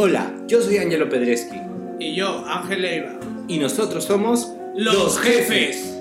Hola, 0.00 0.32
yo 0.46 0.62
soy 0.62 0.78
Angelo 0.78 1.08
Pedreschi 1.08 1.56
Y 1.98 2.14
yo, 2.14 2.44
Ángel 2.46 2.82
Leiva. 2.82 3.18
y 3.48 3.58
nosotros 3.58 4.04
somos 4.04 4.52
Los 4.76 5.18
Jefes. 5.18 5.92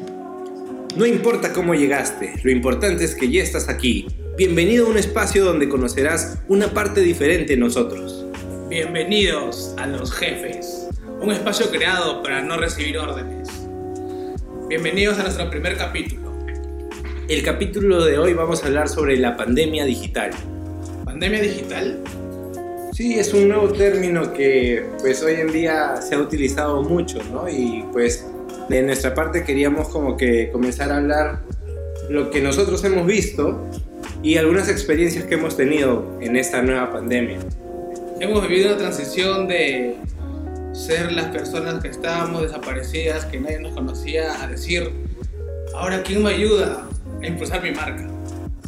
No 0.96 1.08
importa 1.08 1.52
cómo 1.52 1.74
llegaste, 1.74 2.36
lo 2.44 2.52
importante 2.52 3.04
es 3.04 3.16
que 3.16 3.32
ya 3.32 3.42
estás 3.42 3.70
aquí. 3.70 4.06
Bienvenido 4.38 4.86
a 4.86 4.90
un 4.92 5.00
espacio 5.00 5.44
donde 5.44 5.68
conocerás 5.68 6.38
una 6.48 6.68
parte 6.76 7.02
diferente 7.02 7.54
de 7.54 7.60
nosotros. 7.60 8.24
Bienvenidos 8.70 9.74
a 9.78 9.88
Los 9.88 10.14
Jefes, 10.14 10.90
un 11.20 11.32
espacio 11.32 11.72
creado 11.72 12.22
para 12.22 12.44
no 12.44 12.56
recibir 12.58 13.00
órdenes. 13.00 13.50
Bienvenidos 14.70 15.18
a 15.18 15.24
nuestro 15.24 15.50
primer 15.50 15.76
capítulo. 15.76 16.38
El 17.28 17.42
capítulo 17.42 18.06
de 18.06 18.20
hoy 18.20 18.34
vamos 18.34 18.62
a 18.62 18.68
hablar 18.68 18.90
sobre 18.90 19.18
la 19.18 19.36
pandemia 19.36 19.86
digital. 19.86 20.30
¿Pandemia 21.04 21.42
digital? 21.42 22.00
Sí, 22.98 23.14
es 23.20 23.32
un 23.32 23.48
nuevo 23.48 23.72
término 23.72 24.34
que 24.34 24.84
pues 25.02 25.22
hoy 25.22 25.36
en 25.36 25.52
día 25.52 26.02
se 26.02 26.16
ha 26.16 26.18
utilizado 26.18 26.82
mucho, 26.82 27.20
¿no? 27.32 27.48
Y 27.48 27.86
pues 27.94 28.26
de 28.70 28.82
nuestra 28.82 29.14
parte 29.14 29.44
queríamos 29.44 29.90
como 29.90 30.18
que 30.18 30.50
comenzar 30.50 30.92
a 30.92 30.98
hablar 30.98 31.42
lo 32.10 32.32
que 32.32 32.42
nosotros 32.42 32.84
hemos 32.86 33.06
visto 33.06 33.64
y 34.24 34.38
algunas 34.38 34.68
experiencias 34.68 35.26
que 35.26 35.36
hemos 35.36 35.56
tenido 35.56 36.18
en 36.22 36.36
esta 36.38 36.64
nueva 36.64 36.92
pandemia. 36.92 37.38
Hemos 38.20 38.48
vivido 38.48 38.70
una 38.70 38.78
transición 38.80 39.48
de 39.48 39.96
ser 40.74 41.12
las 41.12 41.28
personas 41.28 41.84
que 41.84 41.90
estábamos 41.90 42.42
desaparecidas, 42.42 43.26
que 43.26 43.40
nadie 43.40 43.60
nos 43.60 43.76
conocía, 43.76 44.42
a 44.42 44.48
decir, 44.48 44.92
ahora 45.76 46.02
¿quién 46.02 46.24
me 46.24 46.32
ayuda 46.32 46.88
a 47.22 47.28
impulsar 47.28 47.62
mi 47.62 47.74
marca? 47.74 48.10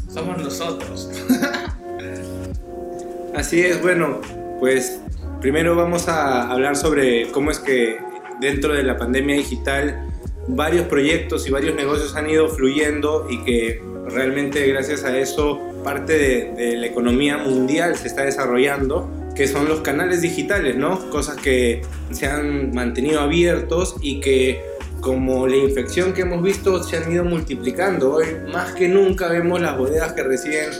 Somos 0.07 0.37
nosotros. 0.37 1.09
Así 3.35 3.61
es, 3.61 3.81
bueno, 3.81 4.21
pues 4.59 4.99
primero 5.39 5.75
vamos 5.75 6.07
a 6.07 6.51
hablar 6.51 6.75
sobre 6.75 7.31
cómo 7.31 7.51
es 7.51 7.59
que 7.59 7.97
dentro 8.41 8.73
de 8.73 8.83
la 8.83 8.97
pandemia 8.97 9.35
digital 9.35 10.07
varios 10.47 10.87
proyectos 10.87 11.47
y 11.47 11.51
varios 11.51 11.75
negocios 11.75 12.15
han 12.15 12.29
ido 12.29 12.49
fluyendo 12.49 13.27
y 13.29 13.43
que 13.43 13.81
realmente 14.07 14.65
gracias 14.67 15.03
a 15.03 15.17
eso 15.17 15.59
parte 15.83 16.17
de, 16.17 16.77
la 16.77 16.87
economía 16.87 17.37
mundial 17.37 17.95
se 17.95 18.07
está 18.07 18.23
desarrollando, 18.23 19.09
que 19.35 19.47
son 19.47 19.69
los 19.69 19.81
canales 19.81 20.21
digitales, 20.21 20.75
¿no? 20.75 21.09
Cosas 21.09 21.37
que 21.37 21.81
se 22.11 22.25
han 22.25 22.73
mantenido 22.73 23.21
abiertos 23.21 23.95
y 24.01 24.19
que 24.19 24.61
como 25.01 25.47
la 25.47 25.55
infección 25.55 26.13
que 26.13 26.21
hemos 26.21 26.43
visto 26.43 26.83
se 26.83 26.97
han 26.97 27.11
ido 27.11 27.23
multiplicando. 27.23 28.15
Hoy 28.15 28.25
más 28.51 28.73
que 28.73 28.89
nunca 28.89 29.29
vemos 29.29 29.61
las 29.61 29.77
bodegas 29.77 30.13
que 30.13 30.23
reciben 30.23 30.71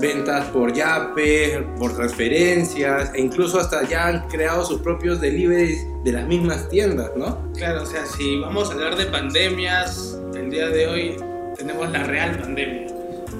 ventas 0.00 0.46
por 0.50 0.72
Yape, 0.72 1.66
por 1.78 1.94
transferencias 1.94 3.12
e 3.14 3.20
incluso 3.20 3.58
hasta 3.58 3.88
ya 3.88 4.08
han 4.08 4.28
creado 4.28 4.64
sus 4.64 4.80
propios 4.80 5.20
deliveries 5.20 5.86
de 6.04 6.12
las 6.12 6.26
mismas 6.26 6.68
tiendas, 6.68 7.10
¿no? 7.16 7.52
Claro, 7.52 7.82
o 7.82 7.86
sea, 7.86 8.04
si 8.06 8.38
vamos 8.38 8.70
a 8.70 8.74
hablar 8.74 8.96
de 8.96 9.06
pandemias, 9.06 10.18
el 10.34 10.50
día 10.50 10.68
de 10.68 10.86
hoy 10.86 11.16
tenemos 11.56 11.90
la 11.90 12.04
real 12.04 12.38
pandemia. 12.38 12.86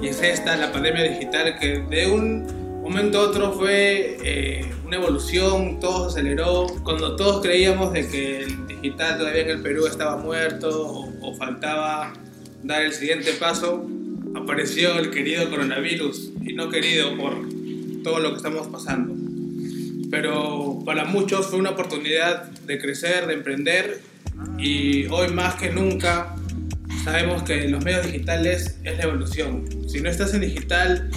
Y 0.01 0.07
es 0.07 0.21
esta, 0.21 0.55
la 0.57 0.71
pandemia 0.71 1.03
digital, 1.03 1.57
que 1.59 1.79
de 1.79 2.07
un 2.07 2.81
momento 2.81 3.19
a 3.19 3.21
otro 3.29 3.53
fue 3.53 4.17
eh, 4.23 4.65
una 4.85 4.97
evolución, 4.97 5.79
todo 5.79 6.09
se 6.09 6.19
aceleró. 6.19 6.67
Cuando 6.83 7.15
todos 7.15 7.41
creíamos 7.41 7.93
de 7.93 8.07
que 8.07 8.39
el 8.41 8.67
digital 8.67 9.17
todavía 9.17 9.43
en 9.43 9.49
el 9.49 9.61
Perú 9.61 9.85
estaba 9.87 10.17
muerto 10.17 10.69
o, 10.69 11.13
o 11.21 11.35
faltaba 11.35 12.13
dar 12.63 12.81
el 12.81 12.93
siguiente 12.93 13.31
paso, 13.33 13.87
apareció 14.35 14.97
el 14.99 15.11
querido 15.11 15.49
coronavirus 15.49 16.34
y 16.45 16.53
no 16.53 16.69
querido 16.69 17.17
por 17.17 17.33
todo 18.03 18.19
lo 18.19 18.31
que 18.31 18.37
estamos 18.37 18.67
pasando. 18.67 19.15
Pero 20.11 20.79
para 20.85 21.05
muchos 21.05 21.47
fue 21.47 21.59
una 21.59 21.71
oportunidad 21.71 22.51
de 22.51 22.79
crecer, 22.79 23.25
de 23.27 23.33
emprender 23.33 23.99
y 24.57 25.07
hoy 25.07 25.29
más 25.29 25.55
que 25.55 25.71
nunca 25.71 26.35
sabemos 27.03 27.43
que 27.43 27.67
los 27.67 27.83
medios 27.83 28.05
digitales 28.05 28.77
es 28.83 28.97
la 28.97 29.03
evolución. 29.03 29.65
Si 29.89 30.01
no 30.01 30.09
estás 30.09 30.33
en 30.33 30.41
digital 30.41 31.09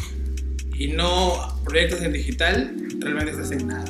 y 0.74 0.88
no 0.88 1.60
proyectas 1.64 2.02
en 2.02 2.12
digital, 2.12 2.74
realmente 3.00 3.32
estás 3.32 3.50
en 3.52 3.68
nada. 3.68 3.84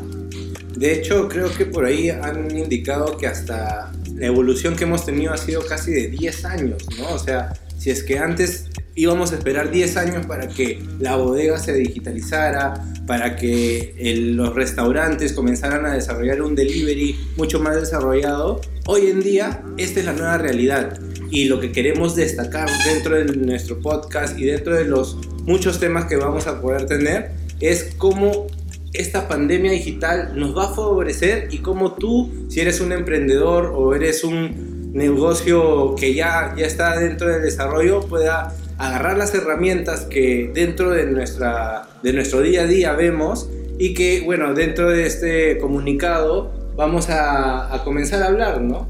De 0.76 0.92
hecho, 0.92 1.28
creo 1.28 1.52
que 1.52 1.66
por 1.66 1.84
ahí 1.84 2.10
han 2.10 2.56
indicado 2.56 3.16
que 3.16 3.26
hasta 3.26 3.92
la 4.14 4.26
evolución 4.26 4.76
que 4.76 4.84
hemos 4.84 5.04
tenido 5.04 5.32
ha 5.32 5.36
sido 5.36 5.64
casi 5.66 5.92
de 5.92 6.08
10 6.08 6.44
años, 6.44 6.86
¿no? 6.98 7.10
O 7.14 7.18
sea, 7.18 7.52
si 7.78 7.90
es 7.90 8.02
que 8.02 8.18
antes 8.18 8.66
íbamos 8.98 9.32
a 9.32 9.36
esperar 9.36 9.70
10 9.70 9.96
años 9.96 10.26
para 10.26 10.48
que 10.48 10.82
la 10.98 11.14
bodega 11.16 11.58
se 11.58 11.72
digitalizara, 11.72 12.84
para 13.06 13.36
que 13.36 13.94
el- 13.96 14.34
los 14.36 14.54
restaurantes 14.54 15.32
comenzaran 15.32 15.86
a 15.86 15.94
desarrollar 15.94 16.42
un 16.42 16.54
delivery 16.56 17.16
mucho 17.36 17.60
más 17.60 17.76
desarrollado, 17.76 18.60
hoy 18.86 19.06
en 19.06 19.20
día 19.20 19.62
esta 19.76 20.00
es 20.00 20.06
la 20.06 20.12
nueva 20.14 20.38
realidad. 20.38 20.98
Y 21.30 21.44
lo 21.44 21.60
que 21.60 21.70
queremos 21.72 22.16
destacar 22.16 22.68
dentro 22.84 23.14
de 23.16 23.24
nuestro 23.36 23.78
podcast 23.80 24.38
y 24.38 24.44
dentro 24.46 24.74
de 24.74 24.84
los 24.84 25.16
muchos 25.44 25.78
temas 25.78 26.06
que 26.06 26.16
vamos 26.16 26.46
a 26.46 26.60
poder 26.60 26.86
tener 26.86 27.30
es 27.60 27.94
cómo 27.98 28.46
esta 28.94 29.28
pandemia 29.28 29.70
digital 29.70 30.32
nos 30.34 30.56
va 30.56 30.64
a 30.72 30.74
favorecer 30.74 31.48
y 31.52 31.58
cómo 31.58 31.92
tú, 31.92 32.46
si 32.48 32.60
eres 32.60 32.80
un 32.80 32.92
emprendedor 32.92 33.72
o 33.76 33.94
eres 33.94 34.24
un 34.24 34.90
negocio 34.92 35.94
que 35.94 36.14
ya, 36.14 36.54
ya 36.56 36.66
está 36.66 36.98
dentro 36.98 37.28
del 37.28 37.42
desarrollo, 37.42 38.00
pueda 38.00 38.54
agarrar 38.78 39.18
las 39.18 39.34
herramientas 39.34 40.02
que 40.02 40.50
dentro 40.54 40.90
de, 40.90 41.06
nuestra, 41.06 41.88
de 42.02 42.12
nuestro 42.12 42.40
día 42.40 42.62
a 42.62 42.66
día 42.66 42.92
vemos 42.92 43.48
y 43.78 43.94
que, 43.94 44.22
bueno, 44.24 44.54
dentro 44.54 44.90
de 44.90 45.06
este 45.06 45.58
comunicado 45.58 46.72
vamos 46.76 47.10
a, 47.10 47.74
a 47.74 47.84
comenzar 47.84 48.22
a 48.22 48.26
hablar, 48.26 48.60
¿no? 48.60 48.88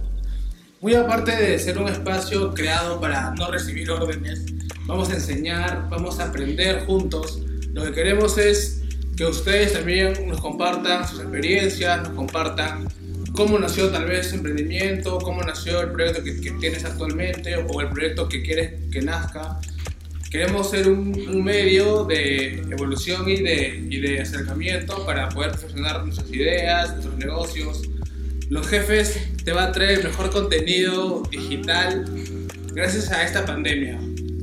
Muy 0.81 0.94
aparte 0.94 1.34
de 1.34 1.59
ser 1.59 1.78
un 1.78 1.88
espacio 1.88 2.54
creado 2.54 3.00
para 3.00 3.32
no 3.32 3.50
recibir 3.50 3.91
órdenes, 3.91 4.44
vamos 4.87 5.10
a 5.10 5.15
enseñar, 5.15 5.88
vamos 5.91 6.21
a 6.21 6.27
aprender 6.28 6.84
juntos. 6.87 7.43
Lo 7.72 7.84
que 7.84 7.93
queremos 7.93 8.38
es 8.38 8.82
que 9.16 9.27
ustedes 9.27 9.72
también 9.72 10.28
nos 10.28 10.41
compartan 10.41 11.09
sus 11.09 11.21
experiencias, 11.21 12.03
nos 12.03 12.10
compartan 12.10 12.87
cómo 13.32 13.59
nació 13.59 13.88
tal 13.91 14.06
vez 14.06 14.28
su 14.28 14.37
emprendimiento, 14.37 15.19
cómo 15.19 15.43
nació 15.43 15.81
el 15.81 15.93
proyecto 15.93 16.22
que, 16.22 16.41
que 16.41 16.50
tienes 16.53 16.84
actualmente 16.84 17.56
o 17.56 17.81
el 17.81 17.88
proyecto 17.88 18.28
que 18.28 18.43
quieres 18.43 18.75
que 18.93 19.03
nazca. 19.03 19.60
Queremos 20.31 20.71
ser 20.71 20.89
un, 20.89 21.19
un 21.28 21.43
medio 21.43 22.05
de 22.05 22.61
evolución 22.71 23.28
y 23.28 23.37
de, 23.43 23.87
y 23.89 24.00
de 24.00 24.21
acercamiento 24.21 25.06
para 25.06 25.28
poder 25.31 25.53
perfeccionar 25.53 26.05
nuestras 26.05 26.31
ideas, 26.31 26.91
nuestros 26.93 27.16
negocios. 27.16 27.83
Los 28.50 28.66
jefes 28.69 29.19
te 29.44 29.53
va 29.53 29.65
a 29.65 29.72
traer 29.72 30.05
mejor 30.05 30.31
contenido 30.31 31.22
digital 31.31 32.05
gracias 32.75 33.11
a 33.11 33.25
esta 33.25 33.47
pandemia. 33.47 33.99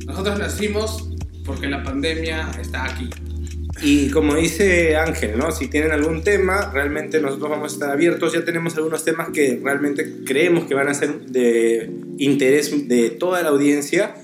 Nosotros 0.05 0.39
nacimos 0.39 1.09
porque 1.45 1.67
la 1.67 1.83
pandemia 1.83 2.51
está 2.59 2.85
aquí. 2.85 3.09
Y 3.81 4.09
como 4.09 4.35
dice 4.35 4.95
Ángel, 4.95 5.37
¿no? 5.37 5.51
Si 5.51 5.67
tienen 5.67 5.91
algún 5.91 6.23
tema, 6.23 6.71
realmente 6.73 7.19
nosotros 7.19 7.49
vamos 7.49 7.71
a 7.71 7.75
estar 7.75 7.91
abiertos. 7.91 8.33
Ya 8.33 8.43
tenemos 8.45 8.75
algunos 8.75 9.03
temas 9.03 9.29
que 9.29 9.59
realmente 9.61 10.23
creemos 10.25 10.65
que 10.65 10.73
van 10.73 10.87
a 10.87 10.93
ser 10.93 11.25
de 11.25 11.91
interés 12.17 12.87
de 12.87 13.09
toda 13.09 13.43
la 13.43 13.49
audiencia, 13.49 14.15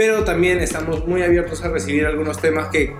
pero 0.00 0.24
también 0.24 0.60
estamos 0.60 1.06
muy 1.06 1.22
abiertos 1.22 1.62
a 1.62 1.68
recibir 1.68 2.06
algunos 2.06 2.40
temas 2.40 2.68
que, 2.68 2.96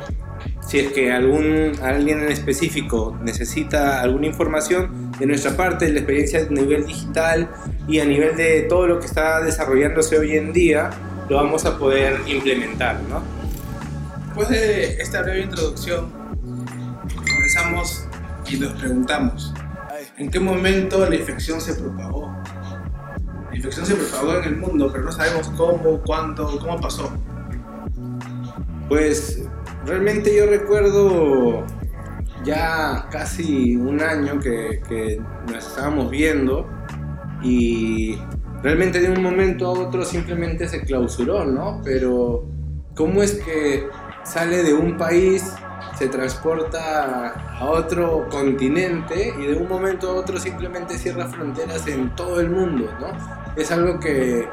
si 0.68 0.80
es 0.80 0.92
que 0.92 1.10
algún, 1.10 1.72
alguien 1.82 2.18
en 2.20 2.30
específico 2.30 3.18
necesita 3.22 4.02
alguna 4.02 4.26
información 4.26 5.10
de 5.18 5.24
nuestra 5.24 5.56
parte, 5.56 5.88
la 5.88 6.00
experiencia 6.00 6.40
a 6.40 6.52
nivel 6.52 6.86
digital 6.86 7.48
y 7.88 8.00
a 8.00 8.04
nivel 8.04 8.36
de 8.36 8.66
todo 8.68 8.86
lo 8.86 9.00
que 9.00 9.06
está 9.06 9.40
desarrollándose 9.40 10.18
hoy 10.18 10.36
en 10.36 10.52
día, 10.52 10.90
lo 11.30 11.36
vamos 11.36 11.64
a 11.64 11.78
poder 11.78 12.20
implementar, 12.26 13.00
¿no? 13.08 13.22
Después 14.26 14.50
de 14.50 15.00
esta 15.00 15.22
breve 15.22 15.40
introducción, 15.40 16.12
comenzamos 17.14 18.04
y 18.46 18.58
nos 18.58 18.74
preguntamos, 18.74 19.54
¿en 20.18 20.30
qué 20.30 20.38
momento 20.38 21.08
la 21.08 21.14
infección 21.14 21.62
se 21.62 21.72
propagó? 21.76 22.30
Infección 23.60 23.84
se 23.84 23.94
propagó 23.94 24.38
en 24.38 24.44
el 24.44 24.56
mundo, 24.56 24.88
pero 24.90 25.04
no 25.04 25.12
sabemos 25.12 25.50
cómo, 25.54 26.00
cuándo, 26.00 26.58
cómo 26.58 26.80
pasó. 26.80 27.12
Pues 28.88 29.44
realmente 29.84 30.34
yo 30.34 30.46
recuerdo 30.46 31.66
ya 32.42 33.06
casi 33.10 33.76
un 33.76 34.00
año 34.00 34.40
que 34.40 35.20
nos 35.46 35.66
estábamos 35.66 36.10
viendo 36.10 36.66
y 37.42 38.18
realmente 38.62 38.98
de 38.98 39.10
un 39.10 39.22
momento 39.22 39.66
a 39.66 39.70
otro 39.72 40.06
simplemente 40.06 40.66
se 40.66 40.80
clausuró, 40.80 41.44
¿no? 41.44 41.82
Pero 41.84 42.46
¿cómo 42.96 43.22
es 43.22 43.34
que 43.34 43.86
sale 44.22 44.62
de 44.62 44.72
un 44.72 44.96
país, 44.96 45.52
se 45.98 46.08
transporta 46.08 47.34
a 47.58 47.66
otro 47.66 48.26
continente 48.30 49.34
y 49.38 49.48
de 49.48 49.54
un 49.54 49.68
momento 49.68 50.08
a 50.08 50.14
otro 50.14 50.38
simplemente 50.38 50.96
cierra 50.96 51.28
fronteras 51.28 51.86
en 51.88 52.14
todo 52.16 52.40
el 52.40 52.48
mundo, 52.48 52.90
¿no? 52.98 53.39
Es 53.56 53.70
algo 53.72 54.00
que, 54.00 54.48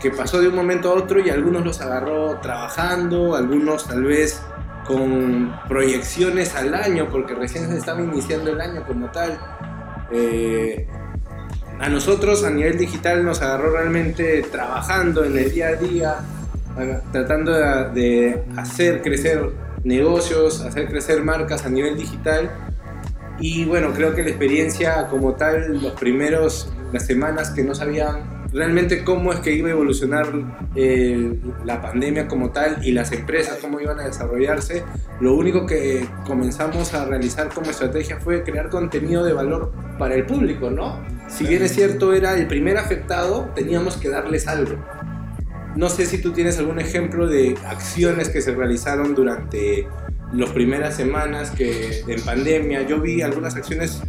que 0.00 0.10
pasó 0.10 0.40
de 0.40 0.48
un 0.48 0.54
momento 0.54 0.90
a 0.90 0.94
otro 0.94 1.20
y 1.20 1.30
algunos 1.30 1.64
los 1.64 1.80
agarró 1.80 2.38
trabajando, 2.40 3.34
algunos 3.34 3.86
tal 3.86 4.04
vez 4.04 4.40
con 4.86 5.52
proyecciones 5.68 6.54
al 6.54 6.74
año, 6.74 7.08
porque 7.10 7.34
recién 7.34 7.68
se 7.68 7.76
estaba 7.76 8.00
iniciando 8.00 8.52
el 8.52 8.60
año 8.60 8.84
como 8.86 9.10
tal. 9.10 9.38
Eh, 10.12 10.86
a 11.78 11.88
nosotros 11.88 12.44
a 12.44 12.50
nivel 12.50 12.78
digital 12.78 13.24
nos 13.24 13.42
agarró 13.42 13.72
realmente 13.72 14.42
trabajando 14.50 15.24
en 15.24 15.36
el 15.36 15.52
día 15.52 15.68
a 15.68 15.74
día, 15.74 16.16
tratando 17.12 17.52
de, 17.52 18.42
hacer 18.56 19.02
crecer 19.02 19.50
negocios, 19.84 20.62
hacer 20.62 20.88
crecer 20.88 21.22
marcas 21.22 21.66
a 21.66 21.68
nivel 21.68 21.96
digital. 21.96 22.50
Y 23.38 23.66
bueno, 23.66 23.92
creo 23.92 24.14
que 24.14 24.22
la 24.22 24.30
experiencia 24.30 25.08
como 25.08 25.34
tal, 25.34 25.82
los 25.82 25.92
primeros, 25.92 26.72
las 26.92 27.04
semanas 27.04 27.50
que 27.50 27.62
no 27.62 27.74
sabían 27.74 28.35
realmente 28.56 29.04
cómo 29.04 29.34
es 29.34 29.40
que 29.40 29.52
iba 29.52 29.68
a 29.68 29.72
evolucionar 29.72 30.26
eh, 30.74 31.38
la 31.66 31.82
pandemia 31.82 32.26
como 32.26 32.52
tal 32.52 32.78
y 32.82 32.92
las 32.92 33.12
empresas 33.12 33.58
cómo 33.60 33.80
iban 33.80 34.00
a 34.00 34.04
desarrollarse, 34.04 34.82
lo 35.20 35.34
único 35.34 35.66
que 35.66 36.08
comenzamos 36.26 36.94
a 36.94 37.04
realizar 37.04 37.50
como 37.52 37.70
estrategia 37.70 38.18
fue 38.18 38.42
crear 38.44 38.70
contenido 38.70 39.24
de 39.24 39.34
valor 39.34 39.72
para 39.98 40.14
el 40.14 40.24
público, 40.24 40.70
¿no? 40.70 41.04
Si 41.28 41.46
bien 41.46 41.62
es 41.62 41.72
cierto 41.72 42.14
era 42.14 42.34
el 42.34 42.46
primer 42.46 42.78
afectado, 42.78 43.50
teníamos 43.54 43.98
que 43.98 44.08
darles 44.08 44.48
algo. 44.48 44.76
No 45.76 45.90
sé 45.90 46.06
si 46.06 46.22
tú 46.22 46.32
tienes 46.32 46.58
algún 46.58 46.80
ejemplo 46.80 47.28
de 47.28 47.54
acciones 47.66 48.30
que 48.30 48.40
se 48.40 48.54
realizaron 48.54 49.14
durante 49.14 49.86
las 50.32 50.50
primeras 50.50 50.96
semanas 50.96 51.50
que 51.50 52.02
en 52.08 52.22
pandemia. 52.22 52.82
Yo 52.86 53.02
vi 53.02 53.20
algunas 53.20 53.54
acciones 53.56 54.00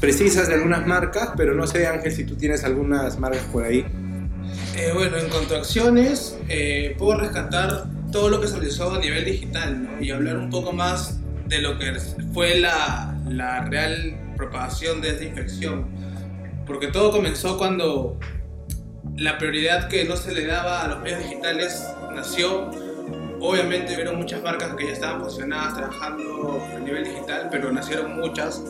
precisas 0.00 0.48
de 0.48 0.54
algunas 0.54 0.86
marcas, 0.86 1.30
pero 1.36 1.54
no 1.54 1.66
sé, 1.66 1.86
Ángel, 1.86 2.12
si 2.12 2.24
tú 2.24 2.36
tienes 2.36 2.64
algunas 2.64 3.18
marcas 3.18 3.44
por 3.52 3.64
ahí. 3.64 3.86
Eh, 4.76 4.90
bueno, 4.94 5.16
en 5.16 5.28
cuanto 5.28 5.54
a 5.54 5.58
acciones, 5.58 6.38
eh, 6.48 6.94
puedo 6.98 7.18
rescatar 7.18 7.84
todo 8.12 8.28
lo 8.28 8.40
que 8.40 8.48
se 8.48 8.56
realizó 8.56 8.94
a 8.94 8.98
nivel 8.98 9.24
digital 9.24 9.96
y 10.00 10.10
hablar 10.10 10.36
un 10.36 10.50
poco 10.50 10.72
más 10.72 11.18
de 11.46 11.60
lo 11.60 11.78
que 11.78 11.94
fue 12.32 12.58
la, 12.58 13.18
la 13.28 13.64
real 13.64 14.34
propagación 14.36 15.00
de 15.00 15.10
esta 15.10 15.24
infección. 15.24 15.86
Porque 16.66 16.88
todo 16.88 17.10
comenzó 17.10 17.56
cuando 17.56 18.18
la 19.16 19.38
prioridad 19.38 19.88
que 19.88 20.04
no 20.04 20.16
se 20.16 20.32
le 20.32 20.46
daba 20.46 20.82
a 20.82 20.88
los 20.88 21.00
medios 21.00 21.20
digitales 21.20 21.86
nació. 22.14 22.70
Obviamente 23.40 23.94
hubieron 23.94 24.16
muchas 24.16 24.42
marcas 24.42 24.74
que 24.74 24.86
ya 24.86 24.92
estaban 24.92 25.22
posicionadas 25.22 25.74
trabajando 25.74 26.60
a 26.74 26.78
nivel 26.80 27.04
digital, 27.04 27.48
pero 27.50 27.70
nacieron 27.72 28.16
muchas 28.16 28.62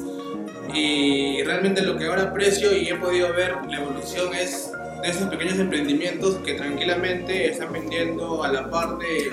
y 0.74 1.42
realmente 1.42 1.82
lo 1.82 1.96
que 1.96 2.06
ahora 2.06 2.24
aprecio 2.24 2.76
y 2.76 2.88
he 2.88 2.96
podido 2.96 3.32
ver 3.32 3.56
la 3.68 3.80
evolución 3.80 4.34
es 4.34 4.70
de 5.02 5.08
esos 5.08 5.28
pequeños 5.28 5.58
emprendimientos 5.58 6.36
que 6.44 6.54
tranquilamente 6.54 7.50
están 7.50 7.72
vendiendo 7.72 8.42
a 8.42 8.52
la 8.52 8.70
par 8.70 8.98
de 8.98 9.30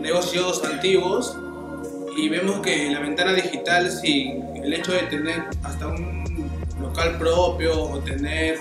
negocios 0.00 0.62
antiguos 0.64 1.36
y 2.16 2.28
vemos 2.28 2.60
que 2.60 2.90
la 2.90 3.00
ventana 3.00 3.32
digital 3.32 3.90
sin 3.90 4.42
el 4.56 4.72
hecho 4.72 4.92
de 4.92 5.02
tener 5.02 5.44
hasta 5.62 5.88
un 5.88 6.24
local 6.80 7.18
propio 7.18 7.80
o 7.80 7.98
tener 8.00 8.58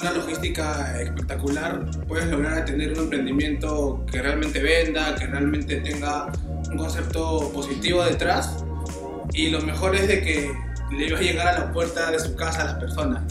una 0.00 0.12
logística 0.12 1.00
espectacular, 1.00 1.84
puedes 2.08 2.26
lograr 2.28 2.64
tener 2.64 2.92
un 2.92 3.00
emprendimiento 3.00 4.04
que 4.10 4.22
realmente 4.22 4.62
venda, 4.62 5.14
que 5.14 5.26
realmente 5.26 5.76
tenga 5.76 6.32
un 6.70 6.78
concepto 6.78 7.50
positivo 7.52 8.02
detrás. 8.02 8.64
Y 9.32 9.50
lo 9.50 9.60
mejor 9.60 9.94
es 9.94 10.08
de 10.08 10.22
que 10.22 10.52
le 10.90 11.06
iba 11.06 11.18
a 11.18 11.22
llegar 11.22 11.48
a 11.48 11.58
la 11.58 11.72
puerta 11.72 12.10
de 12.10 12.18
su 12.18 12.34
casa 12.34 12.62
a 12.62 12.64
las 12.64 12.74
personas. 12.74 13.22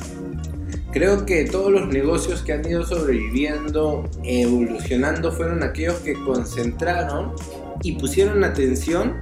Creo 0.92 1.26
que 1.26 1.46
todos 1.46 1.72
los 1.72 1.88
negocios 1.90 2.42
que 2.42 2.54
han 2.54 2.66
ido 2.68 2.84
sobreviviendo, 2.84 4.10
evolucionando, 4.24 5.32
fueron 5.32 5.62
aquellos 5.62 5.96
que 5.98 6.14
concentraron 6.14 7.34
y 7.84 7.94
pusieron 7.94 8.44
atención 8.44 9.18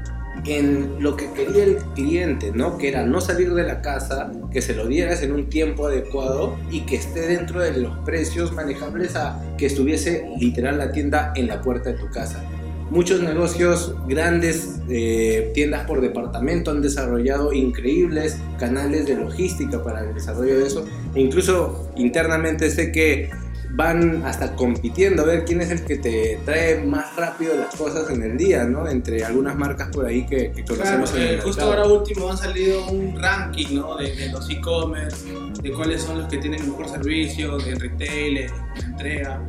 en 0.46 1.04
lo 1.04 1.18
que 1.18 1.30
quería 1.32 1.64
el 1.64 1.78
cliente, 1.96 2.52
¿no? 2.54 2.78
Que 2.78 2.90
era 2.90 3.04
no 3.04 3.20
salir 3.20 3.54
de 3.54 3.64
la 3.64 3.82
casa, 3.82 4.32
que 4.52 4.62
se 4.62 4.76
lo 4.76 4.88
dieras 4.88 5.22
en 5.24 5.34
un 5.34 5.50
tiempo 5.50 5.88
adecuado 5.88 6.56
y 6.72 6.82
que 6.82 6.96
esté 6.96 7.28
dentro 7.28 7.60
de 7.60 7.74
los 7.78 7.98
precios 8.00 8.54
manejables 8.54 9.16
a 9.16 9.42
que 9.58 9.66
estuviese 9.66 10.30
literal 10.40 10.78
la 10.78 10.92
tienda 10.92 11.34
en 11.36 11.48
la 11.48 11.62
puerta 11.62 11.92
de 11.92 11.98
tu 11.98 12.10
casa. 12.12 12.42
Muchos 12.90 13.22
negocios 13.22 13.96
grandes, 14.08 14.80
eh, 14.90 15.52
tiendas 15.54 15.86
por 15.86 16.00
departamento, 16.00 16.72
han 16.72 16.82
desarrollado 16.82 17.52
increíbles 17.52 18.38
canales 18.58 19.06
de 19.06 19.16
logística 19.16 19.84
para 19.84 20.02
el 20.02 20.14
desarrollo 20.14 20.60
de 20.60 20.68
eso. 20.68 20.86
E 21.14 21.22
incluso 21.22 21.92
internamente 21.96 22.70
sé 22.70 22.92
que 22.92 23.30
van 23.78 24.24
hasta 24.26 24.56
compitiendo 24.56 25.24
a 25.24 25.26
ver 25.26 25.46
quién 25.46 25.62
es 25.62 25.70
el 25.70 25.84
que 25.84 25.98
te 25.98 26.40
trae 26.46 26.84
más 26.84 27.16
rápido 27.16 27.56
las 27.56 27.76
cosas 27.76 28.10
en 28.10 28.24
el 28.24 28.38
día, 28.38 28.64
¿no? 28.64 28.88
Entre 28.88 29.24
algunas 29.24 29.56
marcas 29.56 29.90
por 29.90 30.06
ahí 30.06 30.26
que, 30.26 30.52
conocemos 30.68 31.14
en 31.14 31.22
el 31.22 31.36
eh, 31.36 31.42
Justo 31.42 31.66
ahora 31.66 31.86
último 31.86 32.30
han 32.30 32.38
salido 32.38 32.88
un 32.90 33.20
ranking, 33.20 33.76
¿no? 33.76 33.96
De, 33.98 34.30
los 34.32 34.50
e-commerce, 34.50 35.28
de 35.62 35.72
cuáles 35.72 36.02
son 36.02 36.20
los 36.20 36.28
que 36.28 36.38
tienen 36.38 36.62
el 36.62 36.70
mejor 36.70 36.90
servicio, 36.90 37.58
de 37.58 37.76
retail, 37.76 38.34
de 38.36 38.52
entrega. 38.84 39.42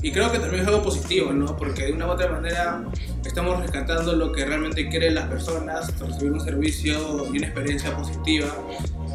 Y 0.00 0.12
creo 0.12 0.30
que 0.30 0.38
también 0.38 0.62
es 0.62 0.68
algo 0.68 0.82
positivo, 0.82 1.32
¿no? 1.32 1.56
Porque 1.56 1.86
de 1.86 1.92
una 1.92 2.06
u 2.06 2.10
otra 2.10 2.30
manera 2.30 2.84
estamos 3.24 3.60
rescatando 3.60 4.14
lo 4.14 4.32
que 4.32 4.44
realmente 4.44 4.88
quieren 4.88 5.14
las 5.14 5.26
personas, 5.26 5.98
recibir 5.98 6.32
un 6.32 6.40
servicio 6.40 7.26
y 7.32 7.38
una 7.38 7.46
experiencia 7.46 7.96
positiva. 7.96 8.48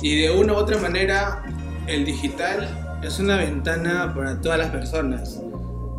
Y 0.02 0.22
de 0.22 0.32
una 0.32 0.54
u 0.54 0.56
otra 0.58 0.78
manera, 0.78 1.44
el 1.88 2.06
digital 2.06 3.00
es 3.04 3.20
una 3.20 3.38
ventana 3.38 4.14
para 4.14 4.42
todas 4.42 4.60
las 4.60 4.70
personas. 4.72 5.40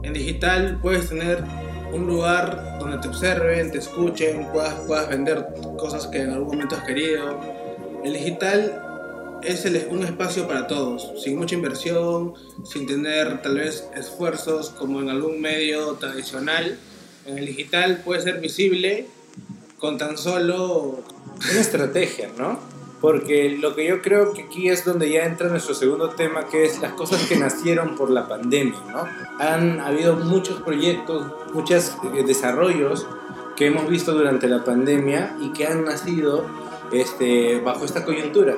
En 0.03 0.13
digital 0.13 0.79
puedes 0.83 1.09
tener 1.09 1.43
un 1.93 2.07
lugar 2.07 2.79
donde 2.79 2.99
te 2.99 3.09
observen, 3.09 3.71
te 3.71 3.79
escuchen, 3.79 4.47
puedas, 4.53 4.75
puedas 4.87 5.09
vender 5.09 5.47
cosas 5.79 6.07
que 6.09 6.23
en 6.23 6.31
algún 6.31 6.49
momento 6.49 6.77
has 6.77 6.85
querido. 6.85 7.41
El 8.05 8.13
digital 8.13 8.84
es 9.44 9.64
un 9.91 10.02
espacio 10.05 10.46
para 10.46 10.67
todos, 10.67 11.12
sin 11.23 11.38
mucha 11.38 11.55
inversión, 11.55 12.35
sin 12.64 12.87
tener 12.87 13.43
tal 13.43 13.56
vez 13.56 13.88
esfuerzos 13.96 14.70
como 14.70 15.00
en 15.00 15.11
algún 15.11 15.41
medio 15.41 15.93
tradicional. 15.94 16.79
En 17.26 17.38
el 17.38 17.46
digital 17.46 18.02
puede 18.05 18.23
ser 18.23 18.41
visible 18.41 19.06
con 19.79 19.99
tan 19.99 20.17
solo... 20.19 21.00
Una 21.50 21.61
estrategia, 21.61 22.31
¿no? 22.38 22.58
Porque 23.00 23.50
lo 23.50 23.75
que 23.75 23.87
yo 23.87 24.00
creo 24.00 24.32
que 24.32 24.43
aquí 24.43 24.69
es 24.69 24.85
donde 24.85 25.11
ya 25.11 25.25
entra 25.25 25.49
nuestro 25.49 25.75
segundo 25.75 26.11
tema, 26.11 26.49
que 26.49 26.64
es 26.64 26.81
las 26.81 26.93
cosas 26.93 27.26
que 27.26 27.37
nacieron 27.37 27.97
por 27.97 28.08
la 28.08 28.29
pandemia, 28.29 28.79
¿no? 28.90 29.05
Han 29.40 29.81
habido 29.81 30.17
muchos 30.17 30.62
proyectos, 30.62 31.26
muchos 31.52 31.97
eh, 32.14 32.23
desarrollos 32.25 33.06
que 33.56 33.67
hemos 33.67 33.88
visto 33.88 34.12
durante 34.12 34.49
la 34.49 34.64
pandemia 34.64 35.37
y 35.40 35.52
que 35.52 35.67
han 35.67 35.85
nacido 35.85 36.47
este, 36.93 37.61
bajo 37.61 37.85
esta 37.85 38.05
coyuntura. 38.05 38.56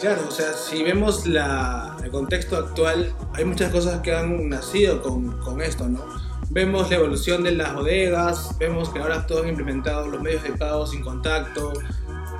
Claro, 0.00 0.22
o 0.28 0.30
sea, 0.30 0.52
si 0.54 0.82
vemos 0.82 1.26
la, 1.26 1.96
el 2.02 2.10
contexto 2.10 2.56
actual, 2.56 3.14
hay 3.34 3.44
muchas 3.44 3.70
cosas 3.70 4.00
que 4.00 4.14
han 4.14 4.48
nacido 4.48 5.00
con, 5.00 5.38
con, 5.38 5.60
esto, 5.60 5.88
¿no? 5.88 6.04
Vemos 6.50 6.90
la 6.90 6.96
evolución 6.96 7.44
de 7.44 7.52
las 7.52 7.74
bodegas, 7.74 8.56
vemos 8.58 8.90
que 8.90 8.98
ahora 8.98 9.26
todos 9.26 9.42
han 9.42 9.50
implementado 9.50 10.08
los 10.08 10.20
medios 10.20 10.42
de 10.42 10.50
pago 10.52 10.86
sin 10.86 11.02
contacto, 11.02 11.72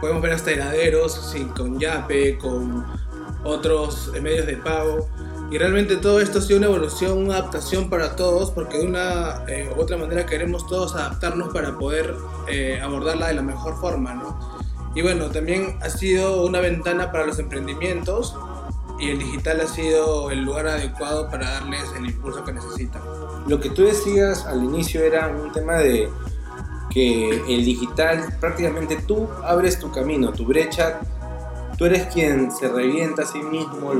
podemos 0.01 0.21
ver 0.21 0.33
hasta 0.33 0.51
heladeros 0.51 1.35
con 1.57 1.79
Yape, 1.79 2.37
con 2.39 2.85
otros 3.45 4.11
medios 4.21 4.47
de 4.47 4.57
pago. 4.57 5.09
Y 5.53 5.59
realmente 5.59 5.97
todo 5.97 6.19
esto 6.21 6.39
ha 6.39 6.43
sido 6.43 6.59
una 6.59 6.67
evolución, 6.67 7.19
una 7.19 7.37
adaptación 7.37 7.89
para 7.89 8.17
todos, 8.17 8.51
porque 8.51 8.79
de 8.79 8.87
una 8.87 9.45
eh, 9.47 9.71
u 9.77 9.81
otra 9.81 9.97
manera 9.99 10.27
queremos 10.27 10.67
todos 10.67 10.97
adaptarnos 10.97 11.53
para 11.53 11.79
poder 11.79 12.17
eh, 12.49 12.81
abordarla 12.83 13.29
de 13.29 13.35
la 13.35 13.43
mejor 13.43 13.79
forma, 13.79 14.15
¿no? 14.15 14.52
Y 14.95 15.03
bueno, 15.03 15.31
también 15.31 15.79
ha 15.83 15.89
sido 15.89 16.45
una 16.45 16.61
ventana 16.61 17.11
para 17.11 17.27
los 17.27 17.39
emprendimientos 17.39 18.37
y 18.99 19.11
el 19.11 19.19
digital 19.19 19.61
ha 19.61 19.67
sido 19.67 20.31
el 20.31 20.45
lugar 20.45 20.69
adecuado 20.69 21.29
para 21.31 21.51
darles 21.51 21.85
el 21.97 22.07
impulso 22.07 22.45
que 22.45 22.53
necesitan. 22.53 23.03
Lo 23.47 23.59
que 23.59 23.71
tú 23.71 23.83
decías 23.83 24.47
al 24.47 24.63
inicio 24.63 25.03
era 25.03 25.29
un 25.29 25.51
tema 25.53 25.75
de 25.75 26.09
que 26.91 27.31
el 27.31 27.65
digital 27.65 28.37
prácticamente 28.39 28.97
tú 29.07 29.29
abres 29.43 29.79
tu 29.79 29.91
camino, 29.91 30.33
tu 30.33 30.45
brecha 30.45 31.01
tú 31.83 31.87
eres 31.87 32.07
quien 32.13 32.53
se 32.53 32.69
revienta 32.69 33.23
a 33.23 33.27
sí 33.27 33.43
mismo 33.43 33.93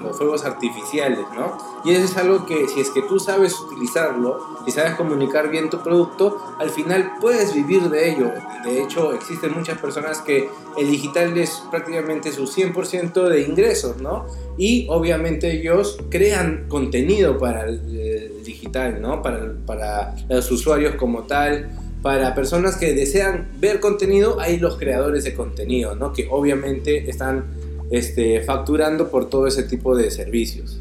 los, 0.00 0.16
fuegos 0.16 0.44
artificiales, 0.44 1.24
¿no? 1.34 1.56
Y 1.84 1.92
eso 1.92 2.04
es 2.04 2.16
algo 2.16 2.46
que 2.46 2.68
si 2.68 2.80
es 2.80 2.90
que 2.90 3.02
tú 3.02 3.18
sabes 3.18 3.58
utilizarlo 3.60 4.38
y 4.66 4.70
sabes 4.70 4.94
comunicar 4.94 5.50
bien 5.50 5.70
tu 5.70 5.82
producto, 5.82 6.38
al 6.58 6.70
final 6.70 7.14
puedes 7.20 7.54
vivir 7.54 7.90
de 7.90 8.10
ello. 8.10 8.30
De 8.64 8.82
hecho, 8.82 9.12
existen 9.12 9.52
muchas 9.54 9.78
personas 9.78 10.20
que 10.20 10.48
el 10.76 10.90
digital 10.90 11.36
es 11.36 11.62
prácticamente 11.70 12.32
su 12.32 12.44
100% 12.44 13.28
de 13.28 13.42
ingresos, 13.42 13.98
¿no? 13.98 14.26
Y 14.56 14.86
obviamente 14.88 15.52
ellos 15.52 15.98
crean 16.10 16.66
contenido 16.68 17.38
para 17.38 17.64
el 17.64 18.42
digital, 18.44 19.00
¿no? 19.00 19.22
Para, 19.22 19.54
para 19.66 20.14
los 20.28 20.50
usuarios 20.50 20.94
como 20.94 21.24
tal 21.24 21.70
para 22.04 22.34
personas 22.34 22.76
que 22.76 22.92
desean 22.92 23.48
ver 23.60 23.80
contenido, 23.80 24.38
hay 24.38 24.58
los 24.58 24.76
creadores 24.76 25.24
de 25.24 25.32
contenido, 25.32 25.94
¿no? 25.94 26.12
que 26.12 26.28
obviamente 26.30 27.08
están 27.08 27.46
este, 27.90 28.42
facturando 28.42 29.10
por 29.10 29.28
todo 29.28 29.46
ese 29.46 29.62
tipo 29.64 29.96
de 29.96 30.10
servicios. 30.10 30.80